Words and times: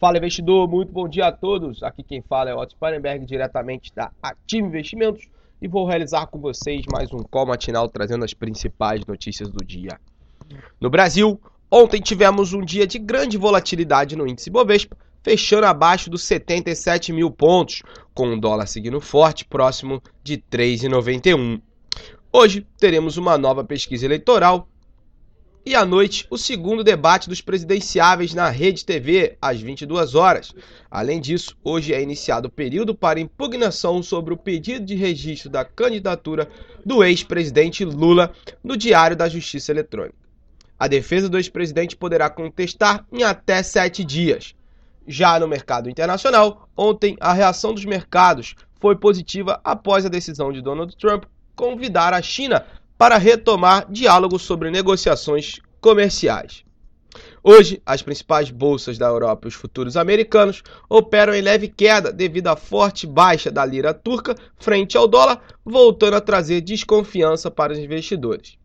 Fala 0.00 0.16
investidor, 0.16 0.68
muito 0.68 0.92
bom 0.92 1.08
dia 1.08 1.26
a 1.26 1.32
todos. 1.32 1.82
Aqui 1.82 2.04
quem 2.04 2.22
fala 2.22 2.48
é 2.48 2.54
Otto 2.54 2.70
Sparenberg, 2.70 3.26
diretamente 3.26 3.92
da 3.92 4.12
Ativo 4.22 4.68
Investimentos, 4.68 5.26
e 5.60 5.66
vou 5.66 5.84
realizar 5.84 6.28
com 6.28 6.38
vocês 6.38 6.84
mais 6.92 7.12
um 7.12 7.18
call 7.18 7.46
matinal 7.46 7.88
trazendo 7.88 8.24
as 8.24 8.32
principais 8.32 9.04
notícias 9.04 9.50
do 9.50 9.64
dia. 9.64 9.98
No 10.80 10.88
Brasil, 10.88 11.40
ontem 11.68 12.00
tivemos 12.00 12.52
um 12.52 12.60
dia 12.60 12.86
de 12.86 12.96
grande 12.96 13.36
volatilidade 13.36 14.14
no 14.14 14.24
índice 14.24 14.50
Bovespa, 14.50 14.96
fechando 15.20 15.66
abaixo 15.66 16.08
dos 16.08 16.22
77 16.22 17.12
mil 17.12 17.28
pontos, 17.28 17.82
com 18.14 18.32
o 18.32 18.40
dólar 18.40 18.66
seguindo 18.66 19.00
forte, 19.00 19.44
próximo 19.44 20.00
de 20.22 20.38
3,91. 20.38 21.60
Hoje 22.32 22.64
teremos 22.78 23.16
uma 23.16 23.36
nova 23.36 23.64
pesquisa 23.64 24.04
eleitoral 24.06 24.68
e 25.68 25.74
à 25.74 25.84
noite, 25.84 26.26
o 26.30 26.38
segundo 26.38 26.82
debate 26.82 27.28
dos 27.28 27.42
presidenciáveis 27.42 28.32
na 28.32 28.48
Rede 28.48 28.86
TV, 28.86 29.36
às 29.38 29.60
22 29.60 30.14
horas. 30.14 30.54
Além 30.90 31.20
disso, 31.20 31.54
hoje 31.62 31.92
é 31.92 32.00
iniciado 32.00 32.48
o 32.48 32.50
período 32.50 32.94
para 32.94 33.20
impugnação 33.20 34.02
sobre 34.02 34.32
o 34.32 34.36
pedido 34.38 34.86
de 34.86 34.94
registro 34.94 35.50
da 35.50 35.66
candidatura 35.66 36.48
do 36.86 37.04
ex-presidente 37.04 37.84
Lula 37.84 38.32
no 38.64 38.78
Diário 38.78 39.14
da 39.14 39.28
Justiça 39.28 39.70
Eletrônica. 39.70 40.16
A 40.78 40.88
defesa 40.88 41.28
do 41.28 41.36
ex-presidente 41.36 41.94
poderá 41.94 42.30
contestar 42.30 43.06
em 43.12 43.22
até 43.22 43.62
sete 43.62 44.02
dias. 44.02 44.54
Já 45.06 45.38
no 45.38 45.46
mercado 45.46 45.90
internacional, 45.90 46.66
ontem 46.74 47.14
a 47.20 47.34
reação 47.34 47.74
dos 47.74 47.84
mercados 47.84 48.54
foi 48.80 48.96
positiva 48.96 49.60
após 49.62 50.06
a 50.06 50.08
decisão 50.08 50.50
de 50.50 50.62
Donald 50.62 50.96
Trump 50.96 51.24
convidar 51.54 52.14
a 52.14 52.22
China 52.22 52.64
para 52.98 53.16
retomar 53.16 53.90
diálogos 53.90 54.42
sobre 54.42 54.70
negociações 54.70 55.60
comerciais. 55.80 56.64
Hoje, 57.42 57.80
as 57.86 58.02
principais 58.02 58.50
bolsas 58.50 58.98
da 58.98 59.06
Europa 59.06 59.46
e 59.46 59.48
os 59.48 59.54
futuros 59.54 59.96
americanos 59.96 60.62
operam 60.88 61.32
em 61.32 61.40
leve 61.40 61.68
queda 61.68 62.12
devido 62.12 62.48
à 62.48 62.56
forte 62.56 63.06
baixa 63.06 63.50
da 63.50 63.64
lira 63.64 63.94
turca 63.94 64.34
frente 64.58 64.96
ao 64.96 65.06
dólar, 65.06 65.40
voltando 65.64 66.14
a 66.14 66.20
trazer 66.20 66.60
desconfiança 66.60 67.50
para 67.50 67.72
os 67.72 67.78
investidores. 67.78 68.58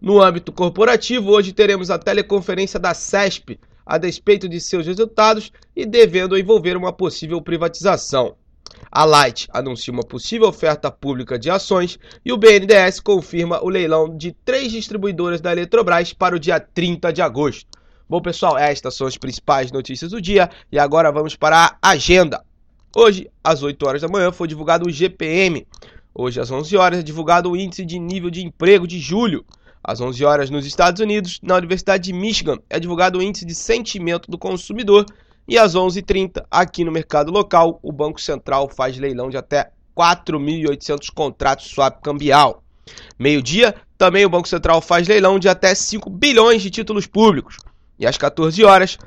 No 0.00 0.20
âmbito 0.20 0.52
corporativo, 0.52 1.30
hoje 1.30 1.52
teremos 1.52 1.90
a 1.90 1.98
teleconferência 1.98 2.78
da 2.78 2.92
CESP, 2.92 3.58
a 3.84 3.98
despeito 3.98 4.48
de 4.48 4.60
seus 4.60 4.86
resultados 4.86 5.50
e 5.74 5.84
devendo 5.84 6.38
envolver 6.38 6.76
uma 6.76 6.92
possível 6.92 7.40
privatização. 7.40 8.36
A 8.90 9.04
Light 9.04 9.48
anuncia 9.52 9.92
uma 9.92 10.02
possível 10.02 10.48
oferta 10.48 10.90
pública 10.90 11.38
de 11.38 11.50
ações 11.50 11.98
e 12.24 12.32
o 12.32 12.36
BNDES 12.36 13.00
confirma 13.00 13.62
o 13.62 13.68
leilão 13.68 14.16
de 14.16 14.32
três 14.44 14.70
distribuidoras 14.70 15.40
da 15.40 15.52
Eletrobras 15.52 16.12
para 16.12 16.36
o 16.36 16.38
dia 16.38 16.60
30 16.60 17.12
de 17.12 17.20
agosto. 17.20 17.66
Bom, 18.08 18.20
pessoal, 18.20 18.58
estas 18.58 18.94
são 18.94 19.06
as 19.06 19.16
principais 19.16 19.72
notícias 19.72 20.10
do 20.10 20.20
dia 20.20 20.50
e 20.70 20.78
agora 20.78 21.10
vamos 21.10 21.34
para 21.34 21.76
a 21.80 21.90
agenda. 21.90 22.44
Hoje, 22.94 23.28
às 23.42 23.62
8 23.62 23.86
horas 23.86 24.02
da 24.02 24.08
manhã, 24.08 24.30
foi 24.30 24.46
divulgado 24.46 24.86
o 24.86 24.90
GPM. 24.90 25.66
Hoje, 26.14 26.38
às 26.38 26.50
11 26.50 26.76
horas, 26.76 26.98
é 27.00 27.02
divulgado 27.02 27.50
o 27.50 27.56
Índice 27.56 27.84
de 27.84 27.98
Nível 27.98 28.30
de 28.30 28.44
Emprego 28.44 28.86
de 28.86 29.00
julho. 29.00 29.44
Às 29.82 30.00
11 30.00 30.24
horas, 30.24 30.50
nos 30.50 30.64
Estados 30.64 31.00
Unidos, 31.00 31.40
na 31.42 31.56
Universidade 31.56 32.04
de 32.04 32.12
Michigan, 32.12 32.58
é 32.70 32.78
divulgado 32.78 33.18
o 33.18 33.22
Índice 33.22 33.44
de 33.44 33.54
Sentimento 33.54 34.30
do 34.30 34.38
Consumidor 34.38 35.04
e 35.46 35.58
às 35.58 35.74
11h30, 35.74 36.44
aqui 36.50 36.84
no 36.84 36.92
mercado 36.92 37.30
local, 37.30 37.78
o 37.82 37.92
Banco 37.92 38.20
Central 38.20 38.68
faz 38.68 38.96
leilão 38.96 39.28
de 39.28 39.36
até 39.36 39.70
4.800 39.96 41.10
contratos 41.14 41.66
swap 41.66 42.02
cambial. 42.02 42.62
Meio-dia, 43.18 43.74
também 43.96 44.24
o 44.24 44.30
Banco 44.30 44.48
Central 44.48 44.80
faz 44.80 45.06
leilão 45.06 45.38
de 45.38 45.48
até 45.48 45.74
5 45.74 46.08
bilhões 46.10 46.62
de 46.62 46.70
títulos 46.70 47.06
públicos. 47.06 47.58
E 47.98 48.06
às 48.06 48.16
14 48.16 48.64
horas, 48.64 48.98